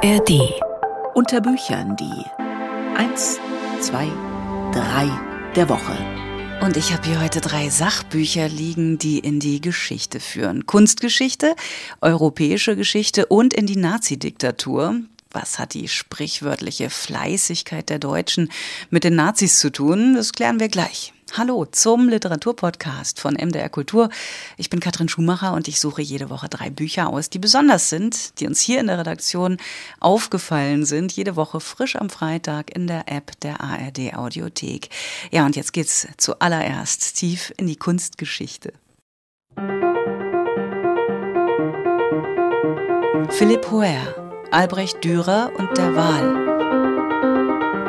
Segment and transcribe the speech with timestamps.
[0.00, 0.54] ARD.
[1.14, 2.24] Unter Büchern die
[2.96, 3.40] 1,
[3.80, 4.06] 2,
[4.72, 5.10] 3
[5.56, 5.96] der Woche.
[6.64, 10.66] Und ich habe hier heute drei Sachbücher liegen, die in die Geschichte führen.
[10.66, 11.56] Kunstgeschichte,
[12.00, 15.00] europäische Geschichte und in die Nazi-Diktatur.
[15.32, 18.52] Was hat die sprichwörtliche Fleißigkeit der Deutschen
[18.90, 20.14] mit den Nazis zu tun?
[20.14, 21.12] Das klären wir gleich.
[21.36, 24.08] Hallo zum Literaturpodcast von MDR Kultur.
[24.56, 28.40] Ich bin Katrin Schumacher und ich suche jede Woche drei Bücher aus, die besonders sind,
[28.40, 29.58] die uns hier in der Redaktion
[30.00, 31.12] aufgefallen sind.
[31.12, 34.88] Jede Woche frisch am Freitag in der App der ARD Audiothek.
[35.30, 38.72] Ja, und jetzt geht's zuallererst tief in die Kunstgeschichte.
[43.28, 44.14] Philipp Hoer,
[44.50, 46.57] Albrecht Dürer und der Wahl.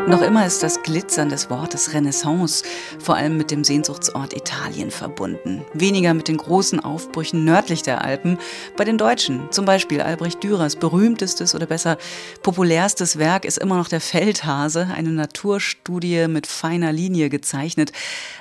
[0.07, 2.63] Noch immer ist das Glitzern des Wortes Renaissance
[2.99, 5.63] vor allem mit dem Sehnsuchtsort Italien verbunden.
[5.73, 8.37] Weniger mit den großen Aufbrüchen nördlich der Alpen.
[8.77, 11.97] Bei den Deutschen, zum Beispiel Albrecht Dürers berühmtestes oder besser
[12.41, 17.91] populärstes Werk ist immer noch der Feldhase, eine Naturstudie mit feiner Linie gezeichnet,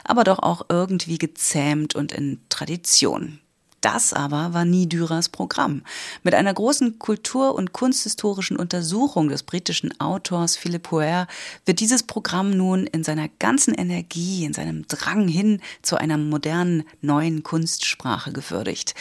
[0.05, 3.41] aber doch auch irgendwie gezähmt und in Tradition.
[3.81, 5.83] Das aber war nie Dürers Programm.
[6.25, 11.29] Mit einer großen kultur- und kunsthistorischen Untersuchung des britischen Autors Philip Hoer
[11.65, 16.85] wird dieses Programm nun in seiner ganzen Energie, in seinem Drang hin zu einer modernen
[17.03, 18.95] neuen Kunstsprache gewürdigt.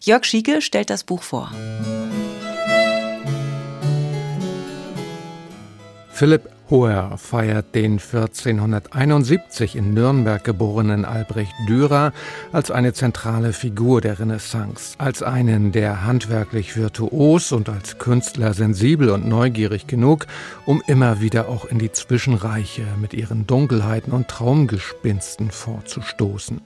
[0.00, 1.52] Jörg Schieke stellt das Buch vor.
[6.10, 12.14] Philipp Hoher feiert den 1471 in Nürnberg geborenen Albrecht Dürer
[12.50, 19.10] als eine zentrale Figur der Renaissance, als einen, der handwerklich virtuos und als Künstler sensibel
[19.10, 20.26] und neugierig genug,
[20.64, 26.62] um immer wieder auch in die Zwischenreiche mit ihren Dunkelheiten und Traumgespinsten vorzustoßen.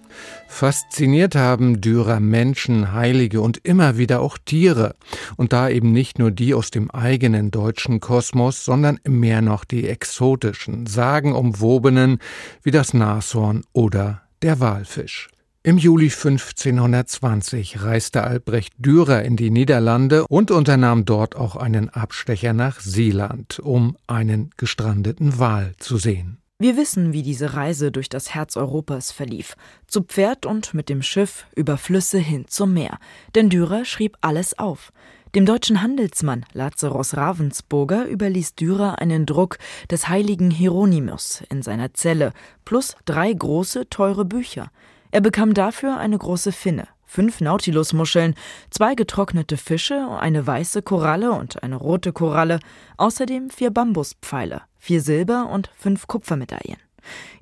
[0.46, 4.94] Fasziniert haben Dürer Menschen, Heilige und immer wieder auch Tiere,
[5.36, 9.95] und da eben nicht nur die aus dem eigenen deutschen Kosmos, sondern mehr noch die
[9.96, 12.18] exotischen, sagenumwobenen
[12.62, 15.30] wie das Nashorn oder der Walfisch.
[15.62, 22.52] Im Juli 1520 reiste Albrecht Dürer in die Niederlande und unternahm dort auch einen Abstecher
[22.52, 26.38] nach Seeland, um einen gestrandeten Wal zu sehen.
[26.58, 29.56] Wir wissen, wie diese Reise durch das Herz Europas verlief,
[29.86, 32.98] zu Pferd und mit dem Schiff über Flüsse hin zum Meer,
[33.34, 34.92] denn Dürer schrieb alles auf.
[35.36, 39.58] Dem deutschen Handelsmann Lazarus Ravensburger überließ Dürer einen Druck
[39.90, 42.32] des heiligen Hieronymus in seiner Zelle
[42.64, 44.70] plus drei große, teure Bücher.
[45.10, 48.34] Er bekam dafür eine große Finne, fünf Nautilusmuscheln,
[48.70, 52.58] zwei getrocknete Fische, eine weiße Koralle und eine rote Koralle,
[52.96, 56.80] außerdem vier Bambuspfeile, vier Silber- und fünf Kupfermedaillen.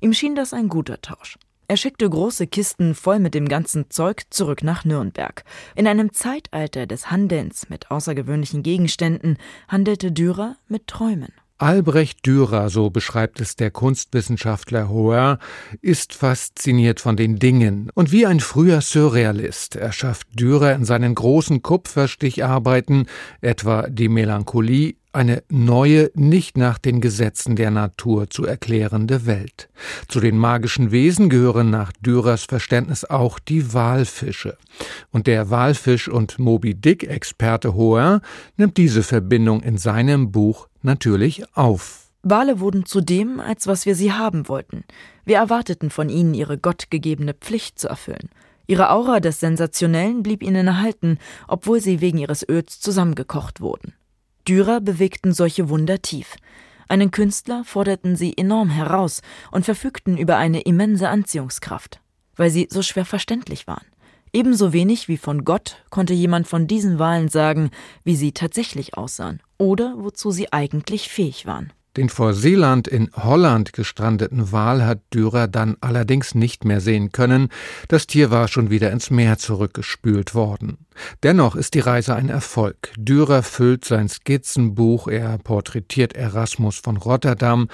[0.00, 1.38] Ihm schien das ein guter Tausch.
[1.66, 5.44] Er schickte große Kisten voll mit dem ganzen Zeug zurück nach Nürnberg.
[5.74, 9.38] In einem Zeitalter des Handelns mit außergewöhnlichen Gegenständen
[9.68, 11.32] handelte Dürer mit Träumen.
[11.56, 15.38] Albrecht Dürer, so beschreibt es der Kunstwissenschaftler Hoer,
[15.80, 21.62] ist fasziniert von den Dingen und wie ein früher Surrealist erschafft Dürer in seinen großen
[21.62, 23.06] Kupfersticharbeiten
[23.40, 29.68] etwa die Melancholie eine neue, nicht nach den Gesetzen der Natur zu erklärende Welt.
[30.08, 34.56] Zu den magischen Wesen gehören nach Dürers Verständnis auch die Walfische.
[35.10, 38.20] Und der Walfisch- und Moby Dick-Experte Hoer
[38.56, 42.10] nimmt diese Verbindung in seinem Buch natürlich auf.
[42.22, 44.84] Wale wurden zu dem, als was wir sie haben wollten.
[45.24, 48.30] Wir erwarteten von ihnen ihre gottgegebene Pflicht zu erfüllen.
[48.66, 53.92] Ihre Aura des Sensationellen blieb ihnen erhalten, obwohl sie wegen ihres Öls zusammengekocht wurden.
[54.46, 56.36] Dürer bewegten solche Wunder tief.
[56.88, 62.00] Einen Künstler forderten sie enorm heraus und verfügten über eine immense Anziehungskraft,
[62.36, 63.86] weil sie so schwer verständlich waren.
[64.32, 67.70] Ebenso wenig wie von Gott konnte jemand von diesen Wahlen sagen,
[68.02, 71.72] wie sie tatsächlich aussahen oder wozu sie eigentlich fähig waren.
[71.96, 77.48] Den vor Seeland in Holland gestrandeten Wal hat Dürer dann allerdings nicht mehr sehen können.
[77.88, 80.78] Das Tier war schon wieder ins Meer zurückgespült worden.
[81.22, 82.92] Dennoch ist die Reise ein Erfolg.
[82.96, 87.68] Dürer füllt sein Skizzenbuch, er porträtiert Erasmus von Rotterdam,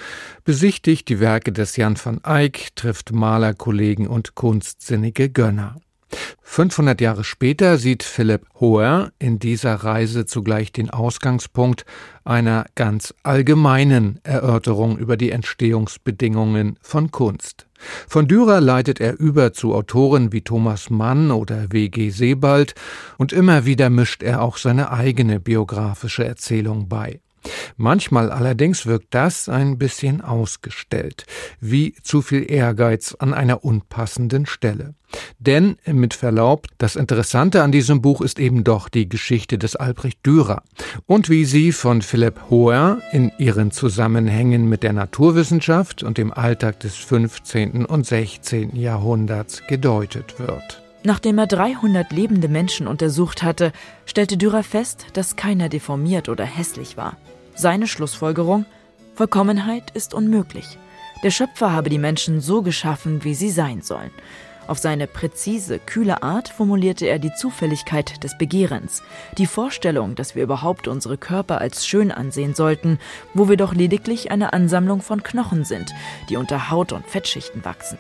[0.45, 5.77] besichtigt die Werke des Jan van Eyck, trifft Malerkollegen und kunstsinnige Gönner.
[6.43, 11.85] 500 Jahre später sieht Philipp Hoer in dieser Reise zugleich den Ausgangspunkt
[12.25, 17.67] einer ganz allgemeinen Erörterung über die Entstehungsbedingungen von Kunst.
[18.09, 22.11] Von Dürer leitet er über zu Autoren wie Thomas Mann oder W.G.
[22.11, 22.75] Sebald
[23.17, 27.21] und immer wieder mischt er auch seine eigene biografische Erzählung bei.
[27.77, 31.27] Manchmal allerdings wirkt das ein bisschen ausgestellt,
[31.61, 34.95] wie zu viel Ehrgeiz an einer unpassenden Stelle.
[35.39, 40.25] Denn, mit Verlaub, das Interessante an diesem Buch ist eben doch die Geschichte des Albrecht
[40.25, 40.63] Dürer
[41.07, 46.81] und wie sie von Philipp Hoer in ihren Zusammenhängen mit der Naturwissenschaft und dem Alltag
[46.81, 47.87] des 15.
[47.87, 48.77] und 16.
[48.77, 50.83] Jahrhunderts gedeutet wird.
[51.03, 53.73] Nachdem er 300 lebende Menschen untersucht hatte,
[54.05, 57.17] stellte Dürer fest, dass keiner deformiert oder hässlich war.
[57.55, 58.67] Seine Schlussfolgerung
[59.15, 60.79] Vollkommenheit ist unmöglich.
[61.23, 64.11] Der Schöpfer habe die Menschen so geschaffen, wie sie sein sollen.
[64.67, 69.03] Auf seine präzise, kühle Art formulierte er die Zufälligkeit des Begehrens,
[69.37, 72.99] die Vorstellung, dass wir überhaupt unsere Körper als schön ansehen sollten,
[73.35, 75.93] wo wir doch lediglich eine Ansammlung von Knochen sind,
[76.29, 77.99] die unter Haut und Fettschichten wachsen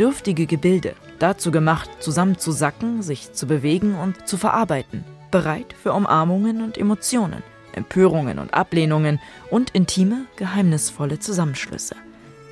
[0.00, 6.76] dürftige Gebilde, dazu gemacht, zusammenzusacken, sich zu bewegen und zu verarbeiten, bereit für Umarmungen und
[6.76, 9.20] Emotionen, Empörungen und Ablehnungen
[9.50, 11.94] und intime, geheimnisvolle Zusammenschlüsse.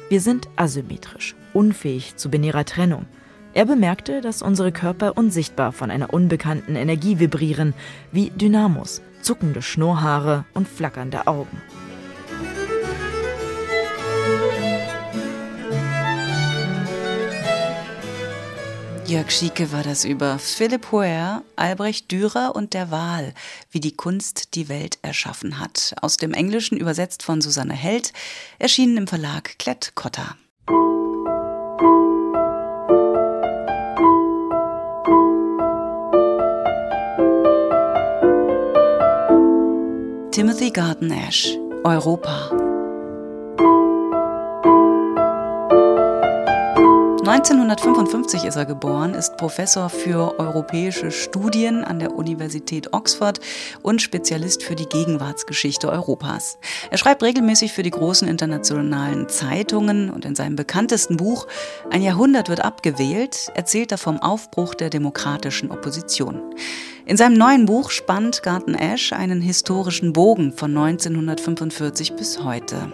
[0.09, 3.07] Wir sind asymmetrisch, unfähig zu binärer Trennung.
[3.55, 7.75] Er bemerkte, dass unsere Körper unsichtbar von einer unbekannten Energie vibrieren,
[8.13, 11.61] wie Dynamos, zuckende Schnurrhaare und flackernde Augen.
[19.09, 23.33] Jörg Schieke war das über Philipp Hoer, Albrecht Dürer und der Wahl,
[23.71, 25.95] wie die Kunst die Welt erschaffen hat.
[26.03, 28.13] Aus dem Englischen übersetzt von Susanne Held,
[28.59, 30.37] erschienen im Verlag Klett Cotta.
[40.33, 42.68] Timothy Garden Ash, Europa.
[47.39, 53.39] 1955 ist er geboren, ist Professor für europäische Studien an der Universität Oxford
[53.81, 56.59] und Spezialist für die Gegenwartsgeschichte Europas.
[56.91, 61.47] Er schreibt regelmäßig für die großen internationalen Zeitungen und in seinem bekanntesten Buch
[61.91, 66.43] Ein Jahrhundert wird abgewählt erzählt er vom Aufbruch der demokratischen Opposition.
[67.07, 72.93] In seinem neuen Buch spannt Garten Ash einen historischen Bogen von 1945 bis heute.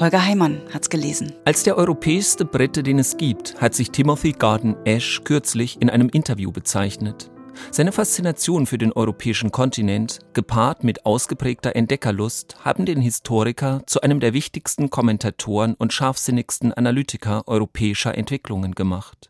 [0.00, 1.34] Holger Heimann hat's gelesen.
[1.44, 6.08] Als der europäischste Brite, den es gibt, hat sich Timothy Garden Ash kürzlich in einem
[6.08, 7.30] Interview bezeichnet.
[7.70, 14.20] Seine Faszination für den europäischen Kontinent, gepaart mit ausgeprägter Entdeckerlust, haben den Historiker zu einem
[14.20, 19.28] der wichtigsten Kommentatoren und scharfsinnigsten Analytiker europäischer Entwicklungen gemacht.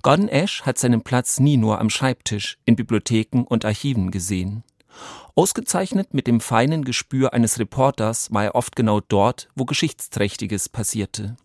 [0.00, 4.64] Gordon Ash hat seinen Platz nie nur am Schreibtisch, in Bibliotheken und Archiven gesehen.
[5.34, 11.36] Ausgezeichnet mit dem feinen Gespür eines Reporters war er oft genau dort, wo Geschichtsträchtiges passierte.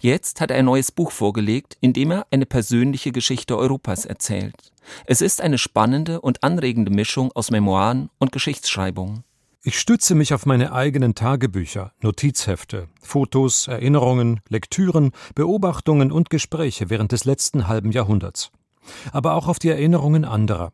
[0.00, 4.72] Jetzt hat er ein neues Buch vorgelegt, in dem er eine persönliche Geschichte Europas erzählt.
[5.04, 9.24] Es ist eine spannende und anregende Mischung aus Memoiren und Geschichtsschreibung.
[9.62, 17.10] Ich stütze mich auf meine eigenen Tagebücher, Notizhefte, Fotos, Erinnerungen, Lektüren, Beobachtungen und Gespräche während
[17.10, 18.52] des letzten halben Jahrhunderts.
[19.10, 20.72] Aber auch auf die Erinnerungen anderer,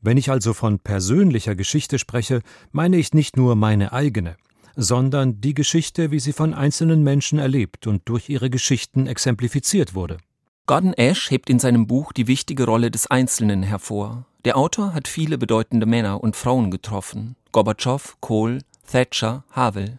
[0.00, 2.40] wenn ich also von persönlicher Geschichte spreche,
[2.72, 4.36] meine ich nicht nur meine eigene,
[4.76, 10.18] sondern die Geschichte, wie sie von einzelnen Menschen erlebt und durch ihre Geschichten exemplifiziert wurde.
[10.66, 14.26] Gordon Ash hebt in seinem Buch die wichtige Rolle des Einzelnen hervor.
[14.44, 17.36] Der Autor hat viele bedeutende Männer und Frauen getroffen.
[17.52, 19.98] Gorbatschow, Kohl, Thatcher, Havel.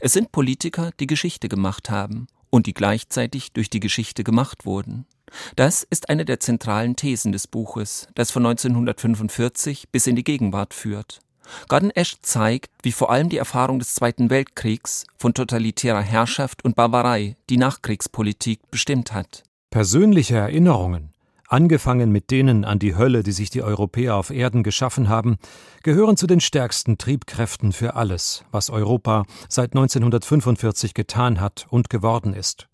[0.00, 5.06] Es sind Politiker, die Geschichte gemacht haben und die gleichzeitig durch die Geschichte gemacht wurden.
[5.56, 10.74] Das ist eine der zentralen Thesen des Buches, das von 1945 bis in die Gegenwart
[10.74, 11.20] führt.
[11.68, 16.76] Gordon Ash zeigt, wie vor allem die Erfahrung des Zweiten Weltkriegs von totalitärer Herrschaft und
[16.76, 19.44] Barbarei die Nachkriegspolitik bestimmt hat.
[19.70, 21.12] Persönliche Erinnerungen,
[21.48, 25.36] angefangen mit denen an die Hölle, die sich die Europäer auf Erden geschaffen haben,
[25.82, 32.34] gehören zu den stärksten Triebkräften für alles, was Europa seit 1945 getan hat und geworden
[32.34, 32.68] ist.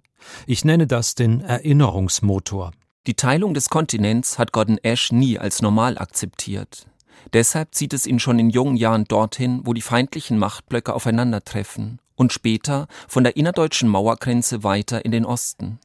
[0.46, 2.72] Ich nenne das den Erinnerungsmotor.
[3.06, 6.86] Die Teilung des Kontinents hat Gordon Ash nie als normal akzeptiert.
[7.32, 12.32] Deshalb zieht es ihn schon in jungen Jahren dorthin, wo die feindlichen Machtblöcke aufeinandertreffen und
[12.32, 15.78] später von der innerdeutschen Mauergrenze weiter in den Osten.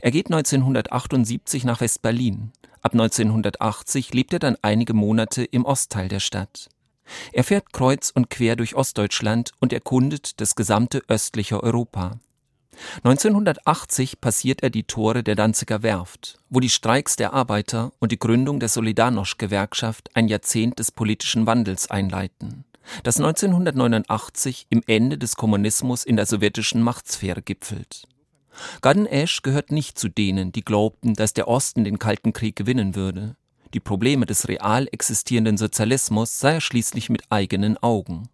[0.00, 2.52] Er geht 1978 nach West-Berlin.
[2.80, 6.68] Ab 1980 lebt er dann einige Monate im Ostteil der Stadt.
[7.32, 12.18] Er fährt kreuz und quer durch Ostdeutschland und erkundet das gesamte östliche Europa.
[12.98, 18.18] 1980 passiert er die Tore der Danziger Werft, wo die Streiks der Arbeiter und die
[18.18, 22.64] Gründung der Solidarność-Gewerkschaft ein Jahrzehnt des politischen Wandels einleiten,
[23.02, 28.06] das 1989 im Ende des Kommunismus in der sowjetischen Machtsphäre gipfelt.
[28.82, 32.94] Garden Ash gehört nicht zu denen, die glaubten, dass der Osten den Kalten Krieg gewinnen
[32.94, 33.36] würde.
[33.72, 38.28] Die Probleme des real existierenden Sozialismus sah er schließlich mit eigenen Augen.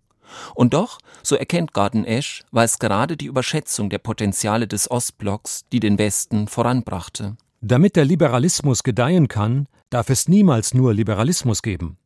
[0.55, 5.65] Und doch, so erkennt Garden Esch, war es gerade die Überschätzung der Potenziale des Ostblocks,
[5.73, 7.37] die den Westen voranbrachte.
[7.61, 11.99] Damit der Liberalismus gedeihen kann, darf es niemals nur Liberalismus geben.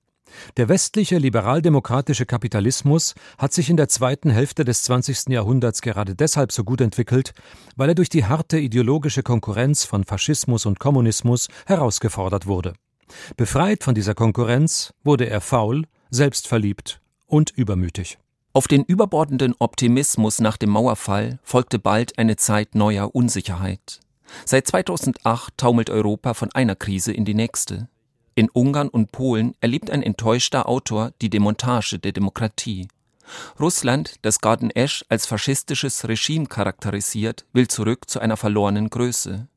[0.57, 5.29] Der westliche liberaldemokratische Kapitalismus hat sich in der zweiten Hälfte des 20.
[5.29, 7.35] Jahrhunderts gerade deshalb so gut entwickelt,
[7.77, 12.75] weil er durch die harte ideologische Konkurrenz von Faschismus und Kommunismus herausgefordert wurde.
[13.37, 18.19] Befreit von dieser Konkurrenz wurde er faul, selbstverliebt und übermütig.
[18.53, 24.01] Auf den überbordenden Optimismus nach dem Mauerfall folgte bald eine Zeit neuer Unsicherheit.
[24.45, 27.89] Seit 2008 taumelt Europa von einer Krise in die nächste.
[28.37, 32.89] In Ungarn und Polen erlebt ein enttäuschter Autor die Demontage der Demokratie.
[33.59, 39.49] Russland, das Garden Esch als faschistisches Regime charakterisiert, will zurück zu einer verlorenen Größe.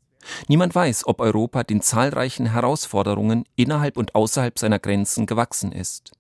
[0.48, 6.17] Niemand weiß, ob Europa den zahlreichen Herausforderungen innerhalb und außerhalb seiner Grenzen gewachsen ist.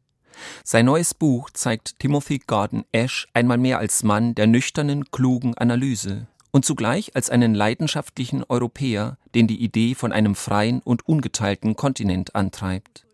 [0.64, 6.28] Sein neues Buch zeigt Timothy Garden Ash einmal mehr als Mann der nüchternen, klugen Analyse
[6.52, 12.36] und zugleich als einen leidenschaftlichen Europäer, den die Idee von einem freien und ungeteilten Kontinent
[12.36, 13.06] antreibt.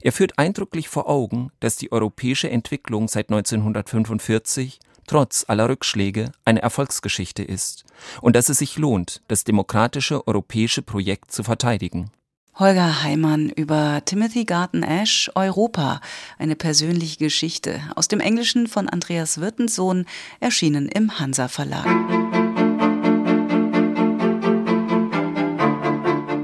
[0.00, 6.62] Er führt eindrücklich vor Augen, dass die europäische Entwicklung seit 1945 trotz aller Rückschläge eine
[6.62, 7.84] Erfolgsgeschichte ist
[8.20, 12.10] und dass es sich lohnt, das demokratische europäische Projekt zu verteidigen.
[12.58, 16.00] Holger Heimann über Timothy Garten Ash Europa,
[16.38, 20.04] eine persönliche Geschichte aus dem Englischen von Andreas Wirtensohn,
[20.38, 21.86] erschienen im Hansa Verlag.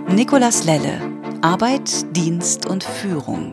[0.08, 0.98] Nikolas Lelle
[1.42, 3.52] Arbeit, Dienst und Führung.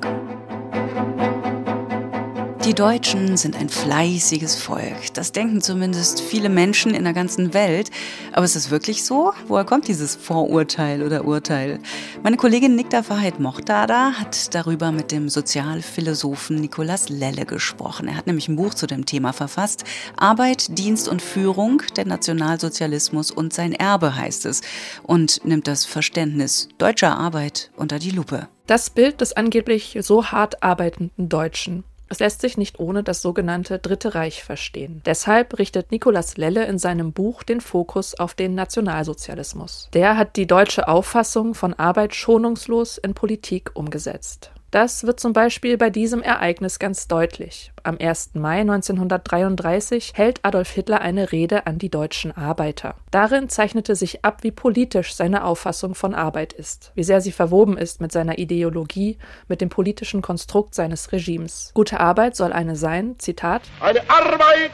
[2.65, 5.13] Die Deutschen sind ein fleißiges Volk.
[5.13, 7.91] Das denken zumindest viele Menschen in der ganzen Welt.
[8.33, 9.33] Aber ist es wirklich so?
[9.47, 11.77] Woher kommt dieses Vorurteil oder Urteil?
[12.23, 18.07] Meine Kollegin Nikta Verheid Mochtada hat darüber mit dem Sozialphilosophen Nikolaus Lelle gesprochen.
[18.07, 19.83] Er hat nämlich ein Buch zu dem Thema verfasst.
[20.17, 24.61] Arbeit, Dienst und Führung, der Nationalsozialismus und sein Erbe heißt es.
[25.03, 28.47] Und nimmt das Verständnis deutscher Arbeit unter die Lupe.
[28.65, 33.79] Das Bild des angeblich so hart arbeitenden Deutschen es lässt sich nicht ohne das sogenannte
[33.79, 35.01] Dritte Reich verstehen.
[35.05, 39.89] Deshalb richtet Nikolaus Lelle in seinem Buch den Fokus auf den Nationalsozialismus.
[39.93, 44.51] Der hat die deutsche Auffassung von Arbeit schonungslos in Politik umgesetzt.
[44.75, 47.71] Das wird zum Beispiel bei diesem Ereignis ganz deutlich.
[47.83, 48.31] Am 1.
[48.33, 52.95] Mai 1933 hält Adolf Hitler eine Rede an die deutschen Arbeiter.
[53.09, 57.77] Darin zeichnete sich ab, wie politisch seine Auffassung von Arbeit ist, wie sehr sie verwoben
[57.77, 59.17] ist mit seiner Ideologie,
[59.47, 61.71] mit dem politischen Konstrukt seines Regimes.
[61.73, 64.71] Gute Arbeit soll eine sein, Zitat, eine Arbeit,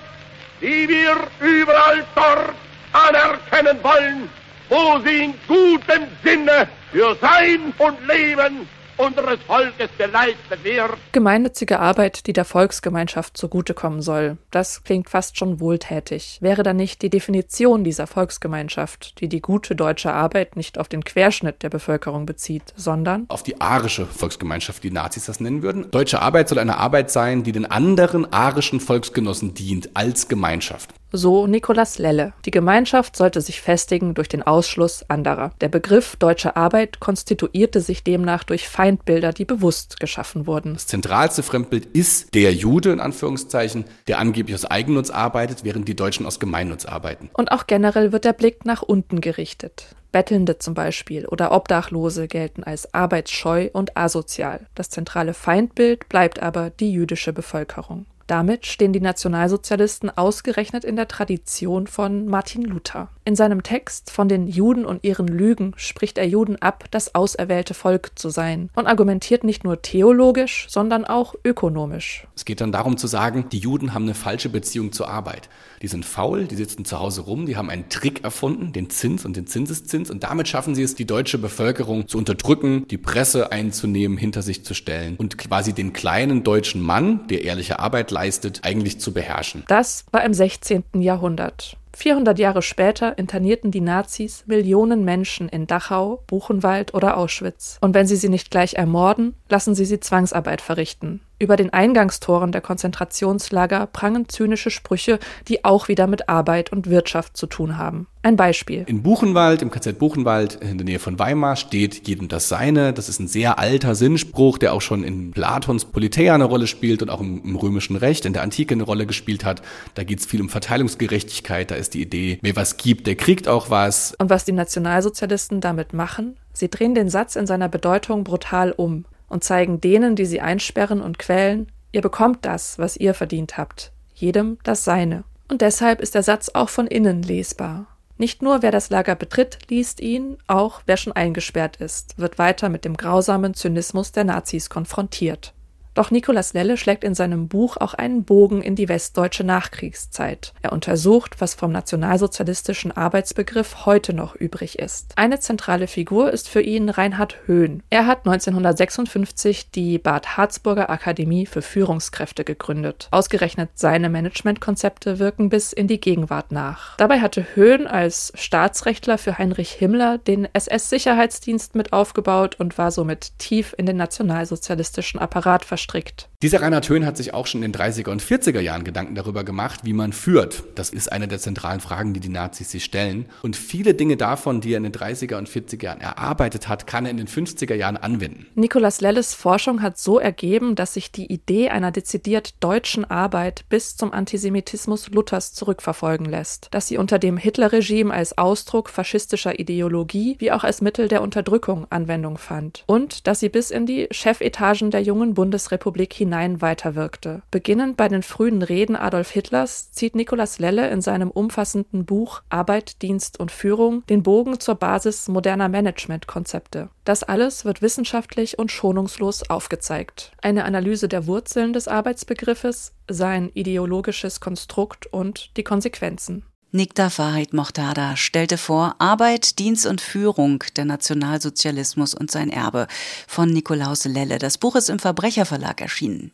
[0.62, 1.16] die wir
[1.48, 2.56] überall dort
[2.92, 4.30] anerkennen wollen,
[4.68, 8.68] wo sie in gutem Sinne für Sein und Leben
[9.02, 10.98] unseres Volkes geleistet wird.
[11.12, 14.38] Gemeinnützige Arbeit, die der Volksgemeinschaft zugutekommen soll.
[14.52, 16.38] Das klingt fast schon wohltätig.
[16.42, 21.04] Wäre da nicht die Definition dieser Volksgemeinschaft, die die gute deutsche Arbeit nicht auf den
[21.04, 25.90] Querschnitt der Bevölkerung bezieht, sondern auf die arische Volksgemeinschaft, die Nazis das nennen würden?
[25.92, 30.92] Deutsche Arbeit soll eine Arbeit sein, die den anderen arischen Volksgenossen dient als Gemeinschaft.
[31.12, 32.34] So Nikolaus Lelle.
[32.46, 35.52] Die Gemeinschaft sollte sich festigen durch den Ausschluss anderer.
[35.60, 40.74] Der Begriff deutsche Arbeit konstituierte sich demnach durch Feindbilder, die bewusst geschaffen wurden.
[40.74, 45.96] Das zentralste Fremdbild ist der Jude, in Anführungszeichen, der angeblich aus Eigennutz arbeitet, während die
[45.96, 47.30] Deutschen aus Gemeinnutz arbeiten.
[47.34, 49.96] Und auch generell wird der Blick nach unten gerichtet.
[50.12, 54.68] Bettelnde zum Beispiel oder Obdachlose gelten als arbeitsscheu und asozial.
[54.76, 58.06] Das zentrale Feindbild bleibt aber die jüdische Bevölkerung.
[58.32, 63.10] Damit stehen die Nationalsozialisten ausgerechnet in der Tradition von Martin Luther.
[63.26, 67.74] In seinem Text von den Juden und ihren Lügen spricht er Juden ab, das auserwählte
[67.74, 72.26] Volk zu sein und argumentiert nicht nur theologisch, sondern auch ökonomisch.
[72.34, 75.50] Es geht dann darum zu sagen, die Juden haben eine falsche Beziehung zur Arbeit.
[75.82, 79.26] Die sind faul, die sitzen zu Hause rum, die haben einen Trick erfunden, den Zins
[79.26, 83.52] und den Zinseszins und damit schaffen sie es, die deutsche Bevölkerung zu unterdrücken, die Presse
[83.52, 88.21] einzunehmen, hinter sich zu stellen und quasi den kleinen deutschen Mann, der ehrliche Arbeit leistet,
[88.64, 89.64] eigentlich zu beherrschen.
[89.68, 90.84] Das war im 16.
[90.94, 91.78] Jahrhundert.
[91.94, 97.78] 400 Jahre später internierten die Nazis Millionen Menschen in Dachau, Buchenwald oder Auschwitz.
[97.82, 101.22] Und wenn sie sie nicht gleich ermorden, lassen sie sie Zwangsarbeit verrichten.
[101.38, 107.36] Über den Eingangstoren der Konzentrationslager prangen zynische Sprüche, die auch wieder mit Arbeit und Wirtschaft
[107.36, 108.08] zu tun haben.
[108.22, 108.84] Ein Beispiel.
[108.86, 112.94] In Buchenwald, im KZ Buchenwald in der Nähe von Weimar steht jedem das Seine.
[112.94, 117.02] Das ist ein sehr alter Sinnspruch, der auch schon in Platons Politeia eine Rolle spielt
[117.02, 119.64] und auch im, im römischen Recht in der Antike eine Rolle gespielt hat.
[119.96, 121.72] Da geht es viel um Verteilungsgerechtigkeit.
[121.72, 124.14] Da ist die Idee, wer was gibt, der kriegt auch was.
[124.20, 126.38] Und was die Nationalsozialisten damit machen?
[126.54, 131.02] Sie drehen den Satz in seiner Bedeutung brutal um und zeigen denen, die sie einsperren
[131.02, 135.24] und quälen, Ihr bekommt das, was ihr verdient habt, jedem das Seine.
[135.50, 137.88] Und deshalb ist der Satz auch von innen lesbar.
[138.18, 142.70] Nicht nur wer das Lager betritt, liest ihn, auch wer schon eingesperrt ist, wird weiter
[142.70, 145.54] mit dem grausamen Zynismus der Nazis konfrontiert.
[145.94, 150.54] Doch Nikolaus Lelle schlägt in seinem Buch auch einen Bogen in die westdeutsche Nachkriegszeit.
[150.62, 155.12] Er untersucht, was vom nationalsozialistischen Arbeitsbegriff heute noch übrig ist.
[155.18, 157.84] Eine zentrale Figur ist für ihn Reinhard Höhn.
[157.90, 163.10] Er hat 1956 die Bad Harzburger Akademie für Führungskräfte gegründet.
[163.12, 166.96] Ausgerechnet seine Managementkonzepte wirken bis in die Gegenwart nach.
[166.96, 173.38] Dabei hatte Höhn als Staatsrechtler für Heinrich Himmler den SS-Sicherheitsdienst mit aufgebaut und war somit
[173.40, 176.30] tief in den nationalsozialistischen Apparat verstrickt verstrickt.
[176.42, 179.44] Dieser Reinhard Höhn hat sich auch schon in den 30er und 40er Jahren Gedanken darüber
[179.44, 180.64] gemacht, wie man führt.
[180.74, 183.28] Das ist eine der zentralen Fragen, die die Nazis sich stellen.
[183.44, 187.06] Und viele Dinge davon, die er in den 30er und 40er Jahren erarbeitet hat, kann
[187.06, 188.48] er in den 50er Jahren anwenden.
[188.56, 193.96] Nikolaus Lelles Forschung hat so ergeben, dass sich die Idee einer dezidiert deutschen Arbeit bis
[193.96, 200.52] zum Antisemitismus Luthers zurückverfolgen lässt, dass sie unter dem Hitlerregime als Ausdruck faschistischer Ideologie wie
[200.52, 205.04] auch als Mittel der Unterdrückung Anwendung fand und dass sie bis in die Chefetagen der
[205.04, 207.42] jungen Bundesrepublik hinein hinein weiterwirkte.
[207.52, 213.02] Beginnend bei den frühen Reden Adolf Hitlers zieht Nikolaus Lelle in seinem umfassenden Buch Arbeit,
[213.02, 216.90] Dienst und Führung den Bogen zur Basis moderner Managementkonzepte.
[217.04, 220.32] Das alles wird wissenschaftlich und schonungslos aufgezeigt.
[220.42, 226.46] Eine Analyse der Wurzeln des Arbeitsbegriffes, sein ideologisches Konstrukt und die Konsequenzen.
[226.74, 232.88] Nikta Farid Mohtada stellte vor Arbeit, Dienst und Führung, der Nationalsozialismus und sein Erbe
[233.28, 234.38] von Nikolaus Lelle.
[234.38, 236.32] Das Buch ist im Verbrecherverlag erschienen.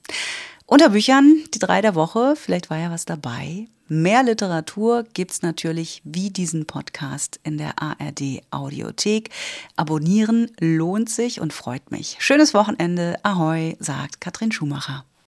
[0.68, 3.68] Unter Büchern die drei der Woche, vielleicht war ja was dabei.
[3.88, 9.32] Mehr Literatur gibt's natürlich wie diesen Podcast in der ARD Audiothek.
[9.76, 12.18] Abonnieren lohnt sich und freut mich.
[12.20, 13.18] Schönes Wochenende.
[13.24, 15.04] Ahoi, sagt Katrin Schumacher.